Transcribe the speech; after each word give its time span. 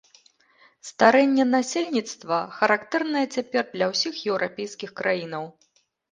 Старэнне 0.89 1.43
насельніцтва 1.55 2.39
характэрнае 2.59 3.23
цяпер 3.39 3.63
для 3.75 3.85
ўсіх 3.91 4.13
еўрапейскіх 4.31 4.95
краінаў. 5.03 5.45